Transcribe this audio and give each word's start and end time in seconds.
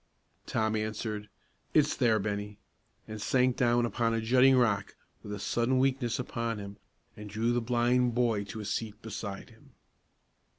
Tom 0.47 0.75
answered: 0.75 1.29
"It's 1.75 1.95
there, 1.95 2.17
Bennie," 2.17 2.57
and 3.07 3.21
sank 3.21 3.55
down 3.55 3.85
upon 3.85 4.15
a 4.15 4.19
jutting 4.19 4.57
rock, 4.57 4.95
with 5.21 5.31
a 5.31 5.37
sudden 5.37 5.77
weakness 5.77 6.17
upon 6.17 6.57
him, 6.57 6.77
and 7.15 7.29
drew 7.29 7.51
the 7.53 7.61
blind 7.61 8.15
boy 8.15 8.43
to 8.45 8.61
a 8.61 8.65
seat 8.65 8.99
beside 9.03 9.51
him. 9.51 9.73